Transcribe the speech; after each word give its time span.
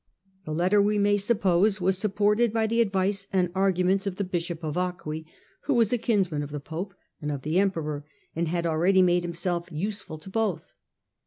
The 0.45 0.51
letter, 0.55 0.81
we 0.81 0.97
may 0.97 1.15
suppose, 1.17 1.79
was 1.79 1.95
supported 1.95 2.51
by 2.51 2.65
the 2.65 2.81
advice 2.81 3.27
and 3.31 3.51
arguments 3.53 4.07
of 4.07 4.15
the 4.15 4.23
bishop 4.23 4.63
of 4.63 4.73
Acqui, 4.73 5.25
who 5.65 5.75
was 5.75 5.93
a 5.93 5.99
kinsman 5.99 6.41
of 6.41 6.49
the 6.49 6.59
pope 6.59 6.95
and 7.21 7.31
of 7.31 7.43
the 7.43 7.59
emperor, 7.59 8.03
and 8.35 8.47
had 8.47 8.65
already 8.65 9.03
made 9.03 9.23
himself 9.23 9.71
useful 9.71 10.17
to 10.17 10.29
both. 10.31 10.73